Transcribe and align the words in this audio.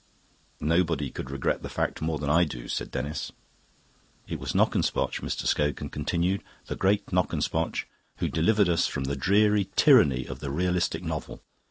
"Nobody 0.59 1.11
could 1.11 1.29
regret 1.29 1.61
the 1.61 1.69
fact 1.69 2.01
more 2.01 2.17
than 2.17 2.27
I 2.27 2.43
do," 2.43 2.67
said 2.67 2.89
Denis. 2.89 3.31
"It 4.27 4.39
was 4.39 4.55
Knockespotch," 4.55 5.21
Mr. 5.21 5.45
Scogan 5.45 5.89
continued, 5.91 6.41
"the 6.65 6.75
great 6.75 7.11
Knockespotch, 7.13 7.85
who 8.17 8.27
delivered 8.27 8.67
us 8.67 8.87
from 8.87 9.03
the 9.03 9.15
dreary 9.15 9.69
tyranny 9.75 10.25
of 10.25 10.39
the 10.39 10.49
realistic 10.49 11.03
novel. 11.03 11.43